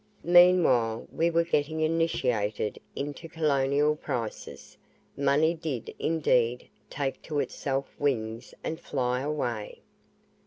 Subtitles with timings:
[0.25, 4.75] Meanwhile we were getting initiated into colonial prices
[5.15, 9.77] money did indeed take to itself wings and fly away.